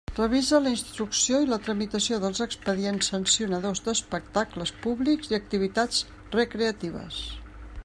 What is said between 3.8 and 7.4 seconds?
d'espectacles públics i activitats recreatives.